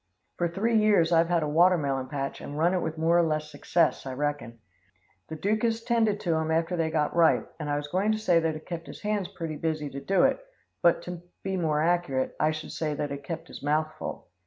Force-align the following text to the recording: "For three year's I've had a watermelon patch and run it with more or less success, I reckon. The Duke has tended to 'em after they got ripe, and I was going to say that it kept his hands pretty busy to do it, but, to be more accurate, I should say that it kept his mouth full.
"For 0.39 0.47
three 0.47 0.79
year's 0.79 1.11
I've 1.11 1.29
had 1.29 1.43
a 1.43 1.47
watermelon 1.47 2.07
patch 2.07 2.41
and 2.41 2.57
run 2.57 2.73
it 2.73 2.81
with 2.81 2.97
more 2.97 3.19
or 3.19 3.21
less 3.21 3.51
success, 3.51 4.07
I 4.07 4.13
reckon. 4.13 4.57
The 5.29 5.35
Duke 5.35 5.61
has 5.61 5.83
tended 5.83 6.19
to 6.21 6.35
'em 6.37 6.49
after 6.49 6.75
they 6.75 6.89
got 6.89 7.15
ripe, 7.15 7.53
and 7.59 7.69
I 7.69 7.75
was 7.77 7.87
going 7.87 8.11
to 8.11 8.17
say 8.17 8.39
that 8.39 8.55
it 8.55 8.65
kept 8.65 8.87
his 8.87 9.03
hands 9.03 9.27
pretty 9.27 9.57
busy 9.57 9.91
to 9.91 9.99
do 9.99 10.23
it, 10.23 10.39
but, 10.81 11.03
to 11.03 11.21
be 11.43 11.55
more 11.55 11.83
accurate, 11.83 12.35
I 12.39 12.49
should 12.49 12.71
say 12.71 12.95
that 12.95 13.11
it 13.11 13.23
kept 13.23 13.47
his 13.47 13.61
mouth 13.61 13.93
full. 13.99 14.27